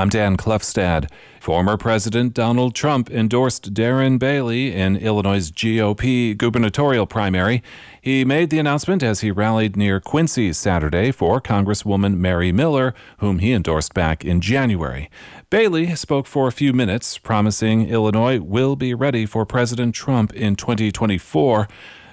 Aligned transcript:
I'm 0.00 0.08
Dan 0.08 0.38
Klefstad. 0.38 1.10
Former 1.40 1.76
President 1.76 2.32
Donald 2.32 2.74
Trump 2.74 3.10
endorsed 3.10 3.74
Darren 3.74 4.18
Bailey 4.18 4.74
in 4.74 4.96
Illinois' 4.96 5.50
GOP 5.50 6.34
gubernatorial 6.38 7.06
primary. 7.06 7.62
He 8.00 8.24
made 8.24 8.48
the 8.48 8.58
announcement 8.58 9.02
as 9.02 9.20
he 9.20 9.30
rallied 9.30 9.76
near 9.76 10.00
Quincy 10.00 10.54
Saturday 10.54 11.12
for 11.12 11.38
Congresswoman 11.38 12.16
Mary 12.16 12.50
Miller, 12.50 12.94
whom 13.18 13.40
he 13.40 13.52
endorsed 13.52 13.92
back 13.92 14.24
in 14.24 14.40
January. 14.40 15.10
Bailey 15.50 15.94
spoke 15.94 16.26
for 16.26 16.48
a 16.48 16.52
few 16.52 16.72
minutes, 16.72 17.18
promising 17.18 17.86
Illinois 17.86 18.40
will 18.40 18.76
be 18.76 18.94
ready 18.94 19.26
for 19.26 19.44
President 19.44 19.94
Trump 19.94 20.32
in 20.32 20.56
2024. 20.56 21.68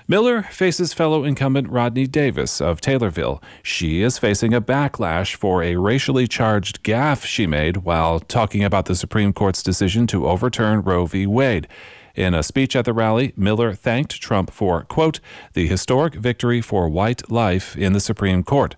Miller 0.09 0.43
faces 0.43 0.93
fellow 0.93 1.25
incumbent 1.25 1.67
Rodney 1.67 2.07
Davis 2.07 2.61
of 2.61 2.79
Taylorville. 2.79 3.43
She 3.61 4.01
is 4.01 4.17
facing 4.17 4.53
a 4.53 4.61
backlash 4.61 5.35
for 5.35 5.61
a 5.61 5.75
racially 5.75 6.29
charged 6.29 6.81
gaffe 6.81 7.25
she 7.25 7.45
made 7.45 7.77
while 7.77 8.21
talking 8.21 8.63
about 8.63 8.85
the 8.85 8.95
Supreme 8.95 9.33
Court's 9.33 9.61
decision 9.61 10.07
to 10.07 10.25
overturn 10.25 10.81
Roe 10.81 11.07
v. 11.07 11.27
Wade. 11.27 11.67
In 12.15 12.33
a 12.33 12.41
speech 12.41 12.73
at 12.73 12.85
the 12.85 12.93
rally, 12.93 13.33
Miller 13.35 13.73
thanked 13.73 14.21
Trump 14.21 14.49
for, 14.49 14.83
quote, 14.83 15.19
the 15.51 15.67
historic 15.67 16.15
victory 16.15 16.61
for 16.61 16.87
white 16.87 17.29
life 17.29 17.75
in 17.75 17.91
the 17.91 17.99
Supreme 17.99 18.43
Court, 18.43 18.77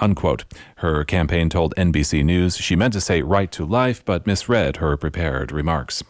unquote. 0.00 0.44
Her 0.76 1.04
campaign 1.04 1.48
told 1.48 1.74
NBC 1.74 2.24
News 2.24 2.56
she 2.56 2.76
meant 2.76 2.92
to 2.92 3.00
say 3.00 3.22
right 3.22 3.50
to 3.50 3.64
life, 3.64 4.04
but 4.04 4.28
misread 4.28 4.76
her 4.76 4.96
prepared 4.96 5.50
remarks. 5.50 6.04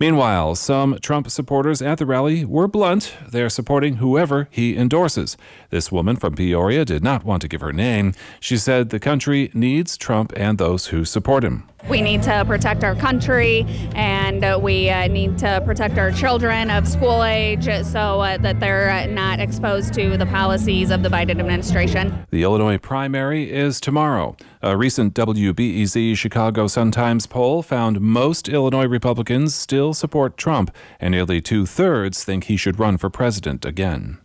Meanwhile, 0.00 0.54
some 0.54 0.98
Trump 1.00 1.28
supporters 1.28 1.82
at 1.82 1.98
the 1.98 2.06
rally 2.06 2.44
were 2.44 2.68
blunt. 2.68 3.14
They're 3.28 3.50
supporting 3.50 3.96
whoever 3.96 4.48
he 4.50 4.76
endorses. 4.76 5.36
This 5.70 5.90
woman 5.90 6.14
from 6.14 6.36
Peoria 6.36 6.84
did 6.84 7.02
not 7.02 7.24
want 7.24 7.42
to 7.42 7.48
give 7.48 7.60
her 7.60 7.72
name. 7.72 8.14
She 8.38 8.56
said 8.56 8.90
the 8.90 9.00
country 9.00 9.50
needs 9.54 9.96
Trump 9.96 10.32
and 10.36 10.56
those 10.56 10.86
who 10.86 11.04
support 11.04 11.42
him. 11.42 11.68
We 11.88 12.02
need 12.02 12.22
to 12.24 12.44
protect 12.46 12.84
our 12.84 12.94
country 12.94 13.64
and 13.94 14.44
uh, 14.44 14.58
we 14.62 14.90
uh, 14.90 15.08
need 15.08 15.38
to 15.38 15.62
protect 15.64 15.96
our 15.96 16.12
children 16.12 16.70
of 16.70 16.86
school 16.86 17.24
age 17.24 17.64
so 17.84 18.20
uh, 18.20 18.36
that 18.38 18.60
they're 18.60 19.06
not 19.08 19.40
exposed 19.40 19.94
to 19.94 20.18
the 20.18 20.26
policies 20.26 20.90
of 20.90 21.02
the 21.02 21.08
Biden 21.08 21.40
administration. 21.40 22.26
The 22.30 22.42
Illinois 22.42 22.76
primary 22.76 23.50
is 23.50 23.80
tomorrow. 23.80 24.36
A 24.60 24.76
recent 24.76 25.14
WBEZ 25.14 26.16
Chicago 26.16 26.66
Sun-Times 26.66 27.26
poll 27.26 27.62
found 27.62 28.00
most 28.00 28.48
Illinois 28.48 28.86
Republicans 28.86 29.54
still 29.54 29.94
support 29.94 30.36
Trump, 30.36 30.74
and 31.00 31.12
nearly 31.12 31.40
two 31.40 31.64
thirds 31.64 32.22
think 32.22 32.44
he 32.44 32.56
should 32.56 32.78
run 32.78 32.98
for 32.98 33.08
president 33.08 33.64
again. 33.64 34.18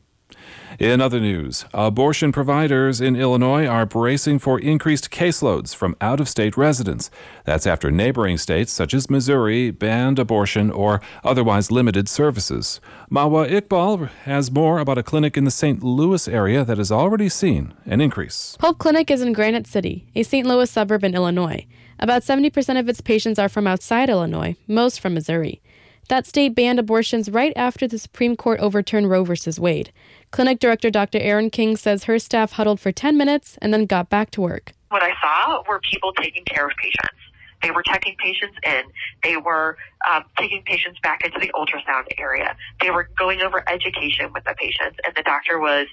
In 0.79 1.01
other 1.01 1.19
news, 1.19 1.65
abortion 1.73 2.31
providers 2.31 2.99
in 2.99 3.15
Illinois 3.15 3.67
are 3.67 3.85
bracing 3.85 4.39
for 4.39 4.59
increased 4.59 5.11
caseloads 5.11 5.75
from 5.75 5.95
out 6.01 6.19
of 6.19 6.27
state 6.27 6.57
residents. 6.57 7.11
That's 7.45 7.67
after 7.67 7.91
neighboring 7.91 8.37
states 8.37 8.73
such 8.73 8.93
as 8.93 9.09
Missouri 9.09 9.69
banned 9.69 10.17
abortion 10.17 10.71
or 10.71 10.99
otherwise 11.23 11.69
limited 11.69 12.09
services. 12.09 12.81
Mawa 13.11 13.47
Iqbal 13.49 14.09
has 14.25 14.51
more 14.51 14.79
about 14.79 14.97
a 14.97 15.03
clinic 15.03 15.37
in 15.37 15.43
the 15.43 15.51
St. 15.51 15.83
Louis 15.83 16.27
area 16.27 16.65
that 16.65 16.79
has 16.79 16.91
already 16.91 17.29
seen 17.29 17.73
an 17.85 18.01
increase. 18.01 18.57
Hope 18.59 18.79
Clinic 18.79 19.11
is 19.11 19.21
in 19.21 19.33
Granite 19.33 19.67
City, 19.67 20.07
a 20.15 20.23
St. 20.23 20.47
Louis 20.47 20.69
suburb 20.69 21.03
in 21.03 21.13
Illinois. 21.13 21.65
About 21.99 22.23
70% 22.23 22.79
of 22.79 22.89
its 22.89 22.99
patients 23.01 23.37
are 23.37 23.49
from 23.49 23.67
outside 23.67 24.09
Illinois, 24.09 24.55
most 24.67 24.99
from 24.99 25.13
Missouri. 25.13 25.61
That 26.09 26.25
state 26.25 26.53
banned 26.55 26.79
abortions 26.79 27.29
right 27.29 27.53
after 27.55 27.87
the 27.87 27.97
Supreme 27.97 28.35
Court 28.35 28.59
overturned 28.59 29.09
Roe 29.09 29.23
v. 29.23 29.35
Wade. 29.57 29.91
Clinic 30.31 30.59
director 30.59 30.89
Dr. 30.89 31.19
Erin 31.19 31.49
King 31.49 31.77
says 31.77 32.05
her 32.05 32.19
staff 32.19 32.53
huddled 32.53 32.79
for 32.79 32.91
10 32.91 33.17
minutes 33.17 33.57
and 33.61 33.73
then 33.73 33.85
got 33.85 34.09
back 34.09 34.31
to 34.31 34.41
work. 34.41 34.73
What 34.89 35.03
I 35.03 35.13
saw 35.21 35.63
were 35.67 35.79
people 35.79 36.11
taking 36.13 36.43
care 36.45 36.67
of 36.67 36.73
patients. 36.77 37.19
They 37.63 37.71
were 37.71 37.81
checking 37.81 38.15
patients 38.17 38.57
in. 38.65 38.81
They 39.23 39.37
were 39.37 39.77
um, 40.11 40.25
taking 40.37 40.63
patients 40.65 40.99
back 41.01 41.23
into 41.23 41.39
the 41.39 41.49
ultrasound 41.55 42.03
area. 42.17 42.57
They 42.81 42.91
were 42.91 43.09
going 43.17 43.41
over 43.41 43.63
education 43.69 44.33
with 44.33 44.43
the 44.43 44.53
patients, 44.57 44.97
and 45.05 45.15
the 45.15 45.23
doctor 45.23 45.59
was 45.59 45.87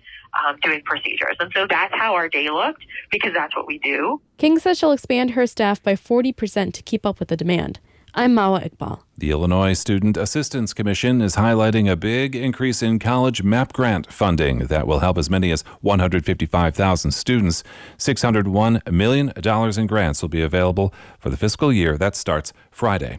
um, 0.45 0.57
doing 0.63 0.83
procedures. 0.85 1.37
And 1.39 1.53
so 1.55 1.69
that's 1.71 1.95
how 1.95 2.15
our 2.15 2.29
day 2.29 2.51
looked 2.51 2.85
because 3.13 3.33
that's 3.33 3.55
what 3.55 3.69
we 3.69 3.79
do. 3.79 4.21
King 4.37 4.59
says 4.59 4.79
she'll 4.79 4.91
expand 4.91 5.31
her 5.33 5.47
staff 5.47 5.81
by 5.81 5.95
40% 5.95 6.73
to 6.73 6.83
keep 6.83 7.07
up 7.07 7.21
with 7.21 7.29
the 7.29 7.37
demand. 7.37 7.79
I'm 8.15 8.35
Mawa 8.35 8.69
Iqbal. 8.69 9.03
The 9.19 9.31
Illinois 9.31 9.75
Student 9.75 10.17
Assistance 10.17 10.75
Commission 10.75 11.21
is 11.21 11.37
highlighting 11.37 11.89
a 11.89 11.95
big 11.95 12.35
increase 12.35 12.83
in 12.83 12.99
college 12.99 13.45
MAP 13.45 13.73
grant 13.73 14.13
funding 14.13 14.67
that 14.67 14.87
will 14.87 14.99
help 14.99 15.17
as 15.17 15.31
many 15.31 15.53
as 15.53 15.63
155,000 15.83 17.13
students. 17.13 17.63
$601 17.99 18.93
million 18.93 19.33
in 19.79 19.87
grants 19.87 20.23
will 20.23 20.29
be 20.29 20.43
available 20.43 20.93
for 21.21 21.31
the 21.31 21.37
fiscal 21.37 21.73
year 21.73 21.97
that 21.97 22.17
starts 22.17 22.53
Friday. 22.73 23.19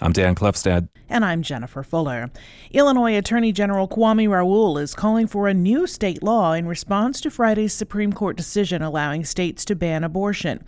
I'm 0.00 0.12
Dan 0.12 0.36
Klefstad. 0.36 0.88
And 1.18 1.24
I'm 1.24 1.42
Jennifer 1.42 1.82
Fuller. 1.82 2.30
Illinois 2.70 3.16
Attorney 3.16 3.50
General 3.50 3.88
Kwame 3.88 4.28
Raoul 4.28 4.78
is 4.78 4.94
calling 4.94 5.26
for 5.26 5.48
a 5.48 5.52
new 5.52 5.84
state 5.88 6.22
law 6.22 6.52
in 6.52 6.68
response 6.68 7.20
to 7.22 7.28
Friday's 7.28 7.72
Supreme 7.72 8.12
Court 8.12 8.36
decision 8.36 8.82
allowing 8.82 9.24
states 9.24 9.64
to 9.64 9.74
ban 9.74 10.04
abortion. 10.04 10.62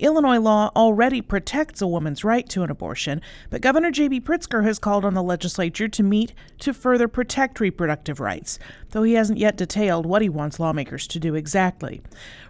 Illinois 0.00 0.38
law 0.38 0.70
already 0.74 1.20
protects 1.20 1.82
a 1.82 1.86
woman's 1.86 2.24
right 2.24 2.48
to 2.48 2.62
an 2.62 2.70
abortion, 2.70 3.20
but 3.50 3.60
Governor 3.60 3.90
J.B. 3.90 4.22
Pritzker 4.22 4.64
has 4.64 4.78
called 4.78 5.04
on 5.04 5.12
the 5.12 5.22
legislature 5.22 5.88
to 5.88 6.02
meet 6.02 6.32
to 6.60 6.72
further 6.72 7.06
protect 7.06 7.60
reproductive 7.60 8.18
rights, 8.18 8.58
though 8.92 9.02
he 9.02 9.12
hasn't 9.12 9.38
yet 9.38 9.58
detailed 9.58 10.06
what 10.06 10.22
he 10.22 10.30
wants 10.30 10.58
lawmakers 10.58 11.06
to 11.08 11.20
do 11.20 11.34
exactly. 11.34 12.00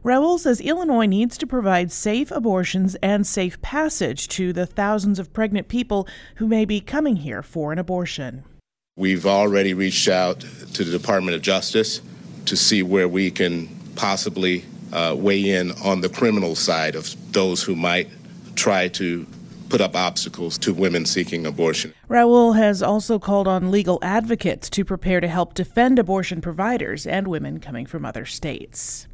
Raoul 0.05 0.39
says 0.39 0.61
Illinois 0.61 1.07
needs 1.07 1.37
to 1.39 1.47
provide 1.47 1.91
safe 1.91 2.31
abortions 2.31 2.95
and 3.03 3.27
safe 3.27 3.61
passage 3.63 4.29
to 4.29 4.53
the 4.53 4.65
thousands 4.65 5.19
of 5.19 5.33
pregnant 5.33 5.67
people 5.67 6.07
who 6.37 6.47
may 6.47 6.65
be 6.65 6.81
coming 6.81 7.17
here 7.17 7.40
for 7.43 7.73
an 7.73 7.79
abortion. 7.79 8.45
We've 8.97 9.27
already 9.27 9.75
reached 9.75 10.09
out 10.09 10.41
to 10.41 10.85
the 10.85 10.91
Department 10.91 11.35
of 11.35 11.43
Justice 11.43 12.01
to 12.47 12.57
see 12.57 12.83
where 12.83 13.09
we 13.09 13.31
can 13.31 13.69
possibly 13.97 14.65
uh, 14.93 15.15
weigh 15.17 15.51
in 15.51 15.73
on 15.85 16.01
the 16.01 16.09
criminal 16.09 16.55
side 16.55 16.95
of 16.95 17.15
those 17.33 17.63
who 17.63 17.77
might 17.77 18.09
try 18.57 18.89
to 18.89 19.27
put 19.69 19.81
up 19.81 19.95
obstacles 19.95 20.59
to 20.59 20.75
women 20.75 21.07
seeking 21.07 21.47
abortion. 21.47 21.95
Raoul 22.09 22.55
has 22.55 22.83
also 22.83 23.19
called 23.19 23.47
on 23.47 23.71
legal 23.71 23.99
advocates 24.03 24.69
to 24.71 24.85
prepare 24.85 25.21
to 25.21 25.29
help 25.29 25.55
defend 25.55 25.99
abortion 25.99 26.41
providers 26.41 27.07
and 27.07 27.29
women 27.29 27.61
coming 27.61 27.87
from 27.87 28.05
other 28.05 28.27
states. 28.27 29.07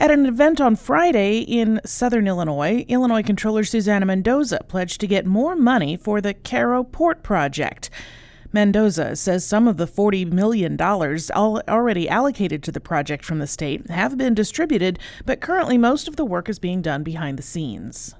At 0.00 0.12
an 0.12 0.26
event 0.26 0.60
on 0.60 0.76
Friday 0.76 1.40
in 1.40 1.80
southern 1.84 2.28
Illinois, 2.28 2.84
Illinois 2.86 3.24
Controller 3.24 3.64
Susana 3.64 4.06
Mendoza 4.06 4.60
pledged 4.68 5.00
to 5.00 5.08
get 5.08 5.26
more 5.26 5.56
money 5.56 5.96
for 5.96 6.20
the 6.20 6.34
Cairo 6.34 6.84
Port 6.84 7.24
Project. 7.24 7.90
Mendoza 8.52 9.16
says 9.16 9.44
some 9.44 9.66
of 9.66 9.76
the 9.76 9.88
$40 9.88 10.30
million 10.32 10.80
already 10.80 12.08
allocated 12.08 12.62
to 12.62 12.70
the 12.70 12.78
project 12.78 13.24
from 13.24 13.40
the 13.40 13.48
state 13.48 13.90
have 13.90 14.16
been 14.16 14.34
distributed, 14.34 15.00
but 15.26 15.40
currently 15.40 15.76
most 15.76 16.06
of 16.06 16.14
the 16.14 16.24
work 16.24 16.48
is 16.48 16.60
being 16.60 16.80
done 16.80 17.02
behind 17.02 17.36
the 17.36 17.42
scenes. 17.42 18.14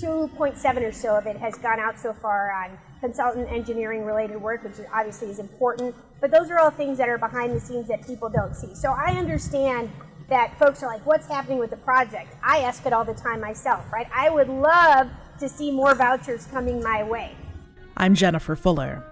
2.7 0.00 0.82
or 0.82 0.92
so 0.92 1.14
of 1.18 1.26
it 1.26 1.36
has 1.36 1.58
gone 1.58 1.78
out 1.78 1.98
so 1.98 2.14
far 2.14 2.50
on 2.52 2.78
consultant 3.00 3.52
engineering 3.52 4.06
related 4.06 4.40
work, 4.40 4.64
which 4.64 4.76
obviously 4.94 5.28
is 5.28 5.38
important. 5.38 5.94
But 6.22 6.30
those 6.30 6.50
are 6.50 6.58
all 6.58 6.70
things 6.70 6.96
that 6.96 7.10
are 7.10 7.18
behind 7.18 7.54
the 7.54 7.60
scenes 7.60 7.86
that 7.88 8.06
people 8.06 8.30
don't 8.30 8.56
see. 8.56 8.74
So 8.74 8.92
I 8.92 9.12
understand 9.18 9.90
that 10.28 10.58
folks 10.58 10.82
are 10.82 10.86
like, 10.86 11.04
what's 11.06 11.26
happening 11.26 11.58
with 11.58 11.70
the 11.70 11.76
project? 11.76 12.36
I 12.42 12.58
ask 12.58 12.84
it 12.86 12.92
all 12.92 13.04
the 13.04 13.14
time 13.14 13.40
myself, 13.40 13.90
right? 13.92 14.08
I 14.14 14.30
would 14.30 14.48
love 14.48 15.08
to 15.40 15.48
see 15.48 15.70
more 15.70 15.94
vouchers 15.94 16.46
coming 16.46 16.82
my 16.82 17.02
way. 17.02 17.34
I'm 17.96 18.14
Jennifer 18.14 18.54
Fuller. 18.54 19.04